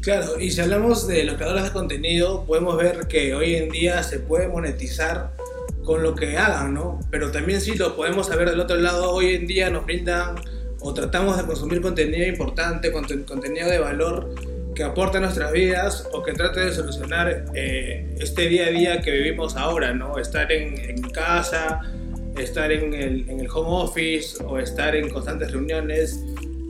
Claro, 0.00 0.40
y 0.40 0.50
si 0.50 0.60
hablamos 0.60 1.06
de 1.06 1.24
los 1.24 1.34
creadores 1.34 1.64
de 1.64 1.72
contenido, 1.72 2.44
podemos 2.46 2.76
ver 2.78 3.06
que 3.06 3.34
hoy 3.34 3.56
en 3.56 3.68
día 3.68 4.02
se 4.02 4.18
puede 4.18 4.48
monetizar 4.48 5.32
con 5.84 6.02
lo 6.02 6.14
que 6.14 6.38
hagan, 6.38 6.72
¿no? 6.72 7.00
Pero 7.10 7.30
también 7.30 7.60
sí 7.60 7.74
lo 7.74 7.96
podemos 7.96 8.28
saber 8.28 8.48
del 8.48 8.60
otro 8.60 8.76
lado, 8.76 9.10
hoy 9.10 9.34
en 9.34 9.46
día 9.46 9.68
nos 9.68 9.84
brindan 9.84 10.36
o 10.80 10.94
tratamos 10.94 11.36
de 11.36 11.44
consumir 11.44 11.82
contenido 11.82 12.26
importante, 12.26 12.90
contenido 12.92 13.68
de 13.68 13.78
valor 13.78 14.34
que 14.74 14.84
aporte 14.84 15.18
a 15.18 15.20
nuestras 15.20 15.52
vidas 15.52 16.08
o 16.12 16.22
que 16.22 16.32
trate 16.32 16.60
de 16.60 16.72
solucionar 16.72 17.46
eh, 17.54 18.16
este 18.20 18.48
día 18.48 18.66
a 18.66 18.70
día 18.70 19.00
que 19.02 19.10
vivimos 19.10 19.56
ahora, 19.56 19.92
¿no? 19.92 20.16
Estar 20.16 20.50
en 20.50 21.02
casa, 21.10 21.80
estar 22.38 22.70
en 22.72 22.94
el, 22.94 23.28
en 23.28 23.40
el, 23.40 23.48
home 23.48 23.84
office 23.84 24.42
o 24.44 24.58
estar 24.58 24.94
en 24.94 25.08
constantes 25.08 25.52
reuniones. 25.52 26.24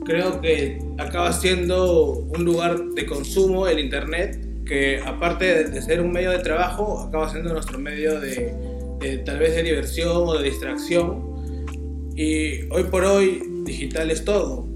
Creo 0.05 0.41
que 0.41 0.79
acaba 0.97 1.31
siendo 1.31 2.13
un 2.13 2.43
lugar 2.43 2.79
de 2.95 3.05
consumo 3.05 3.67
el 3.67 3.79
Internet 3.79 4.47
que 4.65 4.99
aparte 5.05 5.65
de 5.65 5.81
ser 5.81 6.01
un 6.01 6.11
medio 6.11 6.31
de 6.31 6.39
trabajo, 6.39 7.01
acaba 7.01 7.29
siendo 7.29 7.53
nuestro 7.53 7.77
medio 7.77 8.19
de, 8.19 8.53
de 8.99 9.17
tal 9.19 9.39
vez 9.39 9.55
de 9.55 9.63
diversión 9.63 10.27
o 10.27 10.37
de 10.37 10.43
distracción. 10.43 11.31
Y 12.15 12.69
hoy 12.69 12.83
por 12.89 13.03
hoy 13.03 13.43
digital 13.65 14.11
es 14.11 14.23
todo, 14.23 14.67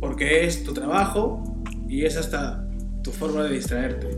porque 0.00 0.44
es 0.44 0.64
tu 0.64 0.72
trabajo 0.72 1.42
y 1.88 2.04
es 2.04 2.16
hasta 2.16 2.66
tu 3.02 3.10
forma 3.10 3.44
de 3.44 3.54
distraerte. 3.54 4.08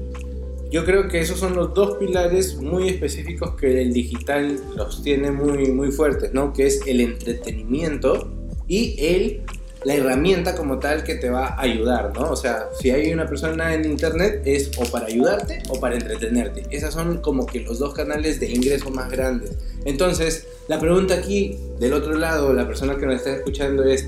Yo 0.70 0.84
creo 0.84 1.08
que 1.08 1.20
esos 1.20 1.38
son 1.38 1.56
los 1.56 1.72
dos 1.72 1.96
pilares 1.96 2.56
muy 2.56 2.88
específicos 2.88 3.54
que 3.58 3.80
el 3.80 3.92
digital 3.92 4.60
los 4.76 5.02
tiene 5.02 5.30
muy, 5.30 5.72
muy 5.72 5.90
fuertes, 5.90 6.34
¿no? 6.34 6.52
Que 6.52 6.66
es 6.66 6.82
el 6.86 7.00
entretenimiento 7.00 8.30
y 8.66 8.94
el, 8.98 9.42
la 9.84 9.94
herramienta 9.94 10.54
como 10.54 10.78
tal 10.78 11.04
que 11.04 11.14
te 11.14 11.30
va 11.30 11.46
a 11.46 11.62
ayudar, 11.62 12.12
¿no? 12.14 12.30
O 12.30 12.36
sea, 12.36 12.68
si 12.78 12.90
hay 12.90 13.10
una 13.14 13.26
persona 13.26 13.72
en 13.72 13.86
internet 13.86 14.42
es 14.44 14.70
o 14.76 14.84
para 14.90 15.06
ayudarte 15.06 15.62
o 15.70 15.80
para 15.80 15.94
entretenerte. 15.94 16.64
Esas 16.70 16.92
son 16.92 17.22
como 17.22 17.46
que 17.46 17.60
los 17.60 17.78
dos 17.78 17.94
canales 17.94 18.38
de 18.38 18.50
ingreso 18.50 18.90
más 18.90 19.10
grandes. 19.10 19.56
Entonces, 19.86 20.48
la 20.68 20.78
pregunta 20.78 21.14
aquí, 21.14 21.56
del 21.80 21.94
otro 21.94 22.12
lado, 22.12 22.52
la 22.52 22.66
persona 22.66 22.98
que 22.98 23.06
nos 23.06 23.16
está 23.16 23.36
escuchando 23.36 23.84
es, 23.84 24.06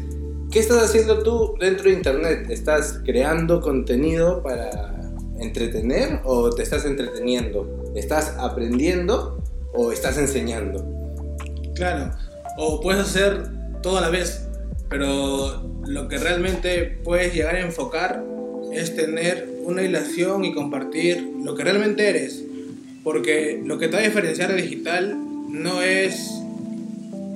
¿qué 0.51 0.59
estás 0.59 0.83
haciendo 0.83 1.23
tú 1.23 1.55
dentro 1.59 1.85
de 1.85 1.97
Internet? 1.97 2.51
¿Estás 2.51 3.01
creando 3.03 3.63
contenido 3.63 4.43
para 4.43 5.00
entretener 5.41 6.21
o 6.25 6.51
te 6.51 6.63
estás 6.63 6.85
entreteniendo? 6.85 7.93
¿Estás 7.95 8.35
aprendiendo 8.39 9.43
o 9.73 9.93
estás 9.93 10.19
enseñando? 10.19 10.85
Claro, 11.75 12.13
o 12.57 12.81
puedes 12.81 13.01
hacer 13.01 13.43
todo 13.83 13.99
a 13.99 14.01
la 14.01 14.11
vez, 14.11 14.47
pero 14.89 15.63
lo 15.87 16.09
que 16.09 16.19
realmente 16.19 16.99
puedes 17.03 17.35
llegar 17.35 17.57
a 17.57 17.61
enfocar 17.61 18.23
es 18.73 18.95
tener 18.95 19.49
una 19.65 19.83
hilación 19.83 20.45
y 20.45 20.53
compartir 20.53 21.23
lo 21.43 21.55
que 21.55 21.65
realmente 21.65 22.09
eres. 22.09 22.45
Porque 23.03 23.61
lo 23.65 23.79
que 23.79 23.89
te 23.89 23.97
va 23.97 24.03
a 24.03 24.07
diferenciar 24.07 24.51
de 24.51 24.61
digital 24.61 25.17
no 25.49 25.83
es 25.83 26.31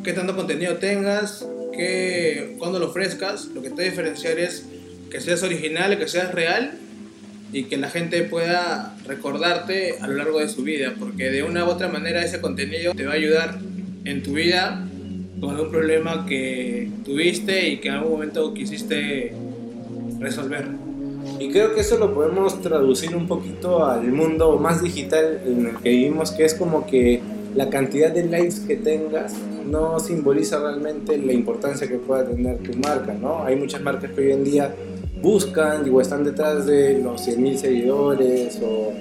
qué 0.04 0.12
tanto 0.12 0.36
contenido 0.36 0.76
tengas, 0.76 1.46
que 1.72 2.54
cuando 2.58 2.78
lo 2.78 2.88
ofrezcas, 2.88 3.46
lo 3.46 3.62
que 3.62 3.70
te 3.70 3.76
va 3.76 3.82
a 3.82 3.90
diferenciar 3.90 4.38
es 4.38 4.66
que 5.10 5.20
seas 5.20 5.42
original, 5.42 5.98
que 5.98 6.06
seas 6.06 6.32
real 6.32 6.78
y 7.54 7.64
que 7.64 7.76
la 7.76 7.88
gente 7.88 8.24
pueda 8.24 8.96
recordarte 9.06 9.98
a 10.00 10.08
lo 10.08 10.14
largo 10.14 10.40
de 10.40 10.48
su 10.48 10.64
vida, 10.64 10.94
porque 10.98 11.30
de 11.30 11.44
una 11.44 11.64
u 11.64 11.68
otra 11.68 11.86
manera 11.86 12.24
ese 12.24 12.40
contenido 12.40 12.94
te 12.94 13.06
va 13.06 13.12
a 13.12 13.14
ayudar 13.14 13.60
en 14.04 14.24
tu 14.24 14.32
vida 14.32 14.84
con 15.40 15.50
algún 15.54 15.70
problema 15.70 16.26
que 16.26 16.90
tuviste 17.04 17.68
y 17.68 17.76
que 17.78 17.88
en 17.88 17.94
algún 17.94 18.10
momento 18.10 18.52
quisiste 18.52 19.34
resolver. 20.18 20.66
Y 21.38 21.50
creo 21.50 21.76
que 21.76 21.82
eso 21.82 21.96
lo 21.96 22.12
podemos 22.12 22.60
traducir 22.60 23.14
un 23.14 23.28
poquito 23.28 23.86
al 23.86 24.10
mundo 24.10 24.58
más 24.58 24.82
digital 24.82 25.40
en 25.46 25.66
el 25.68 25.76
que 25.76 25.90
vivimos, 25.90 26.32
que 26.32 26.44
es 26.44 26.54
como 26.54 26.88
que 26.88 27.22
la 27.54 27.70
cantidad 27.70 28.10
de 28.10 28.24
likes 28.24 28.66
que 28.66 28.74
tengas 28.74 29.32
no 29.64 30.00
simboliza 30.00 30.58
realmente 30.58 31.16
la 31.18 31.32
importancia 31.32 31.86
que 31.86 31.98
pueda 31.98 32.26
tener 32.28 32.58
tu 32.58 32.76
marca, 32.78 33.14
¿no? 33.14 33.44
Hay 33.44 33.54
muchas 33.54 33.80
marcas 33.80 34.10
que 34.10 34.22
hoy 34.22 34.32
en 34.32 34.42
día 34.42 34.74
buscan 35.24 35.82
o 35.82 36.02
están 36.02 36.22
detrás 36.22 36.66
de 36.66 36.98
los 36.98 37.26
100.000 37.26 37.56
seguidores 37.56 38.60
o 38.62 38.92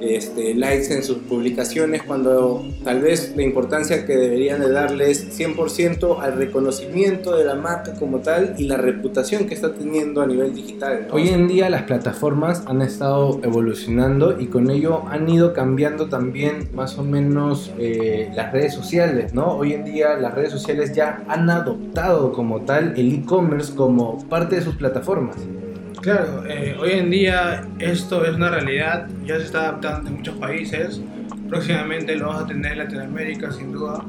este, 0.00 0.54
likes 0.54 0.92
en 0.92 1.02
sus 1.02 1.18
publicaciones 1.18 2.02
cuando 2.02 2.64
tal 2.84 3.00
vez 3.00 3.34
la 3.36 3.42
importancia 3.42 4.04
que 4.06 4.16
deberían 4.16 4.60
de 4.60 4.70
darles 4.70 5.38
100% 5.38 6.20
al 6.20 6.36
reconocimiento 6.36 7.36
de 7.36 7.44
la 7.44 7.54
marca 7.54 7.94
como 7.94 8.18
tal 8.18 8.54
y 8.58 8.64
la 8.64 8.76
reputación 8.76 9.46
que 9.46 9.54
está 9.54 9.74
teniendo 9.74 10.20
a 10.20 10.26
nivel 10.26 10.54
digital. 10.54 11.08
Hoy 11.10 11.28
en 11.28 11.48
día 11.48 11.70
las 11.70 11.82
plataformas 11.82 12.64
han 12.66 12.82
estado 12.82 13.40
evolucionando 13.42 14.40
y 14.40 14.46
con 14.46 14.70
ello 14.70 15.04
han 15.08 15.28
ido 15.28 15.52
cambiando 15.52 16.08
también 16.08 16.68
más 16.74 16.98
o 16.98 17.04
menos 17.04 17.72
eh, 17.78 18.30
las 18.34 18.52
redes 18.52 18.74
sociales, 18.74 19.34
¿no? 19.34 19.56
Hoy 19.56 19.72
en 19.72 19.84
día 19.84 20.16
las 20.16 20.34
redes 20.34 20.52
sociales 20.52 20.92
ya 20.94 21.24
han 21.28 21.48
adoptado 21.50 22.32
como 22.32 22.62
tal 22.62 22.94
el 22.96 23.14
e-commerce 23.14 23.74
como 23.74 24.18
parte 24.28 24.56
de 24.56 24.62
sus 24.62 24.76
plataformas. 24.76 25.36
Claro, 26.08 26.42
eh, 26.48 26.74
hoy 26.80 26.92
en 26.92 27.10
día 27.10 27.66
esto 27.80 28.24
es 28.24 28.34
una 28.34 28.48
realidad, 28.48 29.08
ya 29.26 29.36
se 29.36 29.44
está 29.44 29.68
adaptando 29.68 30.08
en 30.08 30.16
muchos 30.16 30.36
países, 30.36 31.02
próximamente 31.50 32.16
lo 32.16 32.28
vamos 32.28 32.44
a 32.44 32.46
tener 32.46 32.72
en 32.72 32.78
Latinoamérica 32.78 33.52
sin 33.52 33.72
duda, 33.72 34.02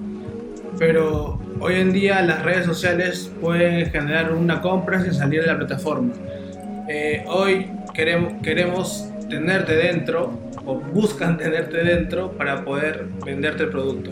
pero 0.78 1.42
hoy 1.60 1.76
en 1.76 1.92
día 1.92 2.22
las 2.22 2.42
redes 2.42 2.66
sociales 2.66 3.30
pueden 3.42 3.92
generar 3.92 4.34
una 4.34 4.62
compra 4.62 5.02
sin 5.02 5.14
salir 5.14 5.42
de 5.42 5.48
la 5.48 5.58
plataforma. 5.58 6.14
Eh, 6.88 7.26
hoy 7.28 7.70
queremos, 7.94 8.32
queremos 8.44 9.10
tenerte 9.30 9.76
dentro 9.76 10.40
o 10.66 10.76
buscan 10.76 11.38
tenerte 11.38 11.84
dentro 11.84 12.32
para 12.32 12.64
poder 12.64 13.08
venderte 13.26 13.64
el 13.64 13.72
producto. 13.72 14.12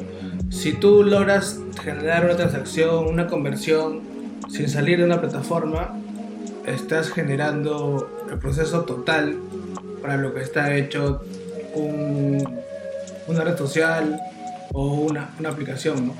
Si 0.50 0.74
tú 0.74 1.06
logras 1.06 1.62
generar 1.82 2.26
una 2.26 2.36
transacción, 2.36 3.08
una 3.08 3.28
conversión 3.28 4.02
sin 4.50 4.68
salir 4.68 4.98
de 4.98 5.06
una 5.06 5.22
plataforma, 5.22 5.98
estás 6.68 7.10
generando 7.10 8.26
el 8.30 8.38
proceso 8.38 8.82
total 8.82 9.38
para 10.02 10.18
lo 10.18 10.34
que 10.34 10.42
está 10.42 10.76
hecho 10.76 11.22
una 13.28 13.44
red 13.44 13.58
social 13.58 14.20
o 14.74 14.96
una, 14.96 15.30
una 15.40 15.50
aplicación, 15.50 16.08
¿no? 16.08 16.16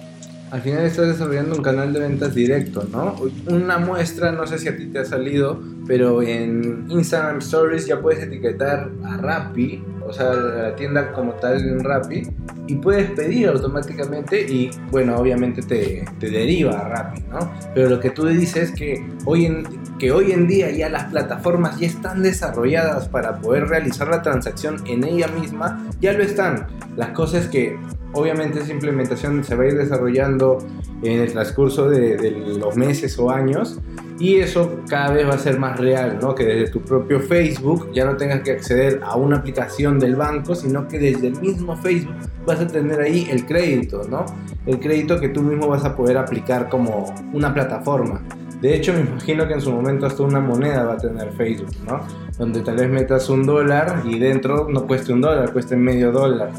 Al 0.50 0.62
final 0.62 0.86
estás 0.86 1.08
desarrollando 1.08 1.56
un 1.56 1.62
canal 1.62 1.92
de 1.92 2.00
ventas 2.00 2.34
directo, 2.34 2.88
¿no? 2.90 3.16
Una 3.48 3.80
muestra, 3.80 4.32
no 4.32 4.48
sé 4.48 4.58
si 4.58 4.70
a 4.70 4.78
ti 4.78 4.86
te 4.86 5.00
ha 5.00 5.06
salido, 5.06 5.62
pero 5.86 6.22
en 6.22 6.86
Instagram 6.90 7.40
Stories 7.40 7.86
ya 7.86 8.00
puedes 8.00 8.24
etiquetar 8.24 8.90
a 9.04 9.18
Rappi, 9.18 9.84
o 10.08 10.14
sea, 10.14 10.34
la 10.34 10.76
tienda 10.76 11.12
como 11.12 11.34
tal 11.34 11.58
en 11.58 11.84
Rappi, 11.84 12.24
y 12.68 12.76
puedes 12.76 13.12
pedir 13.12 13.50
automáticamente 13.50 14.42
y 14.42 14.72
bueno, 14.92 15.18
obviamente 15.18 15.62
te, 15.62 16.06
te, 16.20 16.30
deriva 16.30 16.80
a 16.80 16.90
Rappi, 16.90 17.22
¿no? 17.30 17.52
Pero 17.74 17.90
lo 17.90 18.00
que 18.00 18.10
tú 18.10 18.26
dices 18.26 18.70
es 18.70 18.72
que 18.72 19.06
hoy, 19.26 19.46
en, 19.46 19.66
que 19.98 20.12
hoy 20.12 20.32
en 20.32 20.48
día 20.48 20.70
ya 20.72 20.90
las 20.90 21.06
plataformas 21.06 21.80
ya 21.80 21.88
están 21.88 22.24
desarrolladas 22.24 23.08
para 23.08 23.40
poder 23.40 23.68
realizar 23.68 24.08
la 24.08 24.22
transacción 24.22 24.82
en 24.86 25.04
ella 25.04 25.28
misma, 25.28 25.88
ya 26.02 26.14
lo 26.14 26.24
están. 26.24 26.68
Las 26.96 27.10
cosas 27.10 27.48
que 27.48 27.78
obviamente 28.14 28.60
esa 28.60 28.72
implementación 28.72 29.44
se 29.44 29.56
va 29.56 29.64
a 29.64 29.68
ir 29.68 29.78
desarrollando 29.78 30.60
en 31.04 31.20
el 31.22 31.32
transcurso 31.32 31.90
de, 31.90 32.32
los 32.60 32.76
meses 32.76 33.18
o 33.20 33.30
años 33.30 33.80
y 34.20 34.38
eso 34.38 34.80
cada 34.90 35.12
vez 35.12 35.28
va 35.28 35.36
a 35.36 35.38
ser 35.38 35.60
más 35.60 35.80
real, 35.80 36.18
¿no? 36.20 36.34
Que 36.34 36.46
desde 36.46 36.72
tu 36.72 36.82
propio 36.82 37.20
Facebook 37.20 37.92
ya 37.94 38.06
no 38.06 38.18
tengas 38.18 38.42
que 38.42 38.52
acceder 38.52 39.00
a 39.04 39.16
una 39.16 39.38
aplicación 39.38 40.00
del 40.00 40.16
banco, 40.16 40.56
sino 40.56 40.88
que 40.88 40.98
desde 40.98 41.28
el 41.28 41.40
mismo 41.40 41.76
Facebook 41.78 42.16
vas 42.46 42.60
a 42.60 42.68
tener 42.68 43.00
ahí 43.00 43.28
el 43.30 43.46
crédito, 43.46 44.02
¿no? 44.10 44.26
El 44.66 44.80
crédito 44.80 45.20
que 45.20 45.30
tú 45.30 45.44
mismo 45.44 45.68
vas 45.68 45.86
a 45.86 45.96
poder 45.96 46.18
aplicar 46.18 46.68
como 46.70 47.14
una 47.34 47.54
plataforma. 47.54 48.24
De 48.62 48.76
hecho, 48.76 48.92
me 48.92 49.02
imagino 49.02 49.48
que 49.48 49.54
en 49.54 49.62
su 49.62 49.72
momento 49.72 50.08
hasta 50.08 50.24
una 50.24 50.40
moneda 50.40 50.84
va 50.84 50.94
a 50.94 50.98
tener 50.98 51.32
Facebook, 51.34 51.70
¿no? 51.86 52.00
Donde 52.40 52.62
tal 52.62 52.78
vez 52.78 52.90
metas 52.90 53.30
un 53.30 53.46
dólar 53.46 54.02
y 54.04 54.18
dentro 54.18 54.68
no 54.68 54.88
cueste 54.88 55.14
un 55.14 55.22
dólar, 55.22 55.54
cueste 55.54 55.76
medio 55.76 56.12
dólar. 56.12 56.52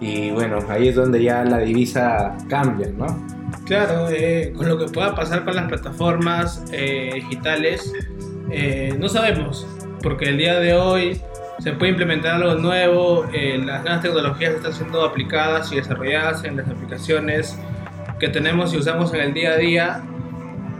Y 0.00 0.30
bueno, 0.30 0.58
ahí 0.68 0.88
es 0.88 0.96
donde 0.96 1.22
ya 1.22 1.44
la 1.44 1.58
divisa 1.58 2.36
cambia, 2.48 2.88
¿no? 2.96 3.06
Claro, 3.64 4.08
eh, 4.10 4.52
con 4.56 4.68
lo 4.68 4.78
que 4.78 4.86
pueda 4.86 5.14
pasar 5.14 5.44
con 5.44 5.56
las 5.56 5.66
plataformas 5.66 6.64
eh, 6.72 7.10
digitales, 7.14 7.92
eh, 8.50 8.94
no 8.98 9.08
sabemos, 9.08 9.66
porque 10.02 10.26
el 10.26 10.38
día 10.38 10.60
de 10.60 10.74
hoy 10.74 11.20
se 11.58 11.72
puede 11.72 11.92
implementar 11.92 12.34
algo 12.34 12.54
nuevo, 12.54 13.26
las 13.32 13.82
nuevas 13.82 14.02
tecnologías 14.02 14.54
están 14.54 14.72
siendo 14.72 15.02
aplicadas 15.02 15.72
y 15.72 15.76
desarrolladas 15.76 16.44
en 16.44 16.58
las 16.58 16.68
aplicaciones 16.68 17.58
que 18.20 18.28
tenemos 18.28 18.72
y 18.74 18.76
usamos 18.76 19.12
en 19.14 19.20
el 19.20 19.34
día 19.34 19.52
a 19.52 19.56
día 19.56 20.02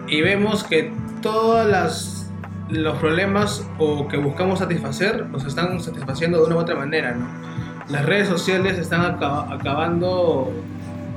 y 0.07 0.21
vemos 0.21 0.63
que 0.63 0.93
todos 1.23 2.29
los 2.69 2.99
problemas 2.99 3.67
o 3.79 4.07
que 4.07 4.19
buscamos 4.19 4.59
satisfacer 4.59 5.27
los 5.33 5.45
están 5.45 5.81
satisfaciendo 5.81 6.39
de 6.39 6.45
una 6.45 6.57
u 6.57 6.59
otra 6.59 6.77
manera, 6.77 7.15
¿no? 7.15 7.46
Las 7.89 8.05
redes 8.05 8.27
sociales 8.27 8.79
están 8.79 9.03
acabando 9.03 10.53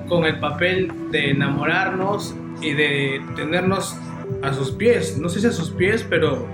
con 0.08 0.26
el 0.26 0.40
papel 0.40 0.92
de 1.12 1.32
enamorarnos 1.32 2.36
y 2.62 2.74
de 2.74 3.22
tenernos 3.36 3.98
a 4.44 4.54
sus 4.54 4.72
pies. 4.72 5.18
No 5.18 5.30
sé 5.30 5.40
si 5.42 5.48
a 5.48 5.52
sus 5.52 5.72
pies, 5.72 6.06
pero 6.08 6.48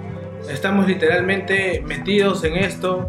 estamos 0.49 0.87
literalmente 0.87 1.83
metidos 1.85 2.45
en 2.45 2.55
esto. 2.55 3.05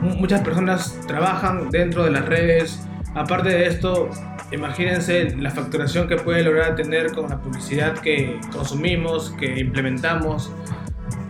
Muchas 0.00 0.42
personas 0.42 0.96
trabajan 1.08 1.70
dentro 1.70 2.04
de 2.04 2.12
las 2.12 2.24
redes. 2.26 2.86
Aparte 3.16 3.48
de 3.48 3.66
esto, 3.66 4.08
imagínense 4.52 5.36
la 5.36 5.50
facturación 5.50 6.06
que 6.06 6.16
puede 6.16 6.44
lograr 6.44 6.76
tener 6.76 7.12
con 7.12 7.30
la 7.30 7.40
publicidad 7.40 7.94
que 7.98 8.38
consumimos, 8.52 9.30
que 9.40 9.58
implementamos. 9.58 10.52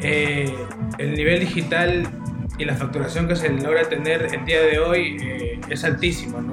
Eh, 0.00 0.54
el 0.98 1.14
nivel 1.14 1.40
digital 1.40 2.06
y 2.58 2.64
la 2.64 2.75
facturación 2.75 3.26
que 3.28 3.37
se 3.37 3.49
logra 3.49 3.88
tener 3.88 4.28
el 4.32 4.44
día 4.44 4.61
de 4.62 4.78
hoy 4.78 5.16
eh, 5.20 5.61
es 5.68 5.84
altísimo, 5.84 6.40
¿no? 6.40 6.52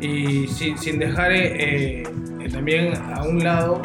Y 0.00 0.46
sin, 0.48 0.78
sin 0.78 0.98
dejar 0.98 1.32
eh, 1.32 2.04
también 2.52 2.94
a 3.14 3.22
un 3.24 3.42
lado, 3.42 3.82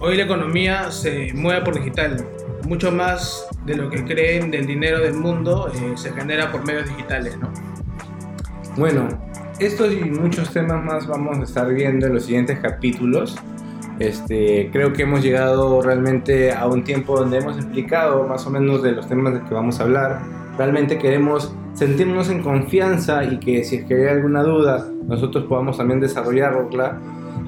hoy 0.00 0.16
la 0.16 0.24
economía 0.24 0.90
se 0.90 1.32
mueve 1.34 1.62
por 1.62 1.74
digital. 1.74 2.24
Mucho 2.66 2.92
más 2.92 3.46
de 3.64 3.76
lo 3.76 3.90
que 3.90 4.04
creen 4.04 4.50
del 4.50 4.66
dinero 4.66 5.00
del 5.00 5.14
mundo 5.14 5.72
se 5.96 6.12
genera 6.12 6.50
por 6.50 6.66
medios 6.66 6.88
digitales, 6.88 7.38
¿no? 7.38 7.52
Bueno, 8.76 9.08
estos 9.58 9.92
y 9.92 10.04
muchos 10.04 10.52
temas 10.52 10.84
más 10.84 11.06
vamos 11.06 11.38
a 11.38 11.42
estar 11.42 11.72
viendo 11.72 12.06
en 12.06 12.14
los 12.14 12.26
siguientes 12.26 12.58
capítulos. 12.60 13.36
Este, 13.98 14.70
creo 14.72 14.92
que 14.92 15.02
hemos 15.02 15.22
llegado 15.22 15.82
realmente 15.82 16.52
a 16.52 16.66
un 16.66 16.84
tiempo 16.84 17.18
donde 17.18 17.38
hemos 17.38 17.56
explicado 17.56 18.24
más 18.28 18.46
o 18.46 18.50
menos 18.50 18.82
de 18.82 18.92
los 18.92 19.08
temas 19.08 19.34
de 19.34 19.42
que 19.42 19.52
vamos 19.52 19.80
a 19.80 19.82
hablar. 19.82 20.22
Realmente 20.58 20.98
queremos 20.98 21.54
sentirnos 21.72 22.28
en 22.30 22.42
confianza 22.42 23.22
y 23.22 23.38
que 23.38 23.62
si 23.62 23.76
es 23.76 23.84
que 23.84 23.94
hay 23.94 24.08
alguna 24.08 24.42
duda, 24.42 24.88
nosotros 25.06 25.44
podamos 25.44 25.76
también 25.76 26.00
desarrollarla. 26.00 27.00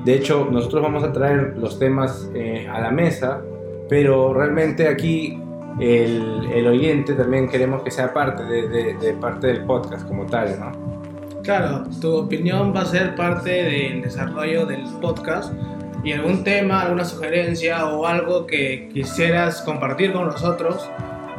De 0.05 0.15
hecho, 0.15 0.49
nosotros 0.51 0.83
vamos 0.83 1.03
a 1.03 1.13
traer 1.13 1.55
los 1.59 1.79
temas 1.79 2.31
eh, 2.35 2.69
a 2.73 2.81
la 2.81 2.93
mesa, 2.93 3.43
pero 3.89 4.33
realmente 4.33 4.87
aquí 4.87 5.39
el, 5.81 6.49
el, 6.55 6.67
oyente 6.69 7.15
también 7.15 7.49
queremos 7.49 7.83
que 7.83 7.91
sea 7.91 8.13
parte 8.13 8.45
de, 8.45 8.69
de, 8.69 8.95
de 8.95 9.13
parte 9.15 9.49
del 9.49 9.65
podcast 9.65 10.07
como 10.07 10.27
tal, 10.27 10.59
¿no? 10.61 10.91
Claro, 11.43 11.85
tu 12.01 12.15
opinión 12.15 12.73
va 12.75 12.83
a 12.83 12.87
ser 12.87 13.15
parte 13.17 13.51
del 13.51 14.03
desarrollo 14.03 14.67
del 14.67 14.85
podcast 15.01 15.53
y 16.05 16.13
algún 16.13 16.45
tema, 16.45 16.83
alguna 16.83 17.05
sugerencia 17.05 17.87
o 17.87 18.07
algo 18.07 18.47
que 18.47 18.89
quisieras 18.93 19.63
compartir 19.63 20.13
con 20.13 20.27
nosotros, 20.27 20.89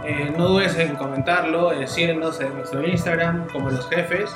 eh, 0.06 0.34
no 0.36 0.50
dudes 0.50 0.78
en 0.78 0.96
comentarlo, 0.96 1.70
decirnos 1.70 2.42
en 2.42 2.56
nuestro 2.56 2.86
Instagram 2.88 3.48
como 3.52 3.70
los 3.70 3.88
jefes. 3.90 4.36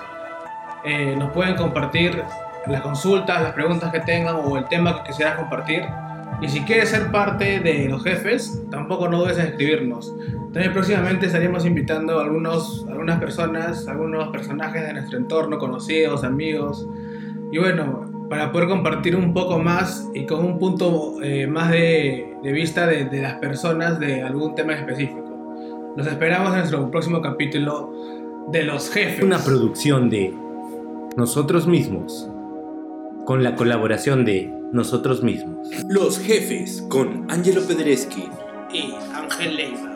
Eh, 0.83 1.15
nos 1.17 1.31
pueden 1.31 1.55
compartir 1.55 2.23
las 2.67 2.81
consultas, 2.81 3.41
las 3.41 3.53
preguntas 3.53 3.91
que 3.91 3.99
tengan 4.01 4.35
o 4.43 4.57
el 4.57 4.65
tema 4.65 5.01
que 5.01 5.09
quisieras 5.09 5.37
compartir. 5.37 5.83
Y 6.41 6.49
si 6.49 6.61
quieres 6.61 6.89
ser 6.89 7.11
parte 7.11 7.59
de 7.59 7.87
los 7.89 8.03
jefes, 8.03 8.61
tampoco 8.69 9.07
no 9.07 9.19
dudes 9.19 9.39
en 9.39 9.47
escribirnos. 9.47 10.13
También 10.53 10.73
próximamente 10.73 11.25
estaremos 11.25 11.65
invitando 11.65 12.19
a 12.19 12.23
algunos, 12.23 12.85
algunas 12.89 13.19
personas, 13.19 13.87
algunos 13.87 14.29
personajes 14.29 14.85
de 14.85 14.93
nuestro 14.93 15.17
entorno, 15.17 15.57
conocidos, 15.57 16.23
amigos. 16.23 16.87
Y 17.51 17.57
bueno, 17.57 18.27
para 18.29 18.51
poder 18.51 18.67
compartir 18.67 19.15
un 19.15 19.33
poco 19.33 19.59
más 19.59 20.09
y 20.13 20.25
con 20.25 20.43
un 20.43 20.59
punto 20.59 21.21
eh, 21.23 21.47
más 21.47 21.71
de, 21.71 22.35
de 22.43 22.51
vista 22.51 22.85
de, 22.85 23.05
de, 23.05 23.21
las 23.21 23.35
personas 23.35 23.99
de 23.99 24.23
algún 24.23 24.55
tema 24.55 24.73
específico. 24.73 25.24
Nos 25.95 26.07
esperamos 26.07 26.51
en 26.51 26.59
nuestro 26.59 26.91
próximo 26.91 27.21
capítulo 27.21 27.89
de 28.51 28.63
Los 28.63 28.89
Jefes. 28.89 29.23
Una 29.23 29.39
producción 29.39 30.09
de 30.09 30.33
nosotros 31.15 31.67
mismos, 31.67 32.29
con 33.25 33.43
la 33.43 33.55
colaboración 33.55 34.25
de 34.25 34.53
nosotros 34.73 35.23
mismos. 35.23 35.69
Los 35.87 36.19
Jefes 36.19 36.85
con 36.89 37.31
Angelo 37.31 37.61
Pedreschi 37.65 38.27
y 38.73 38.93
Ángel 39.13 39.55
Leiva. 39.55 39.94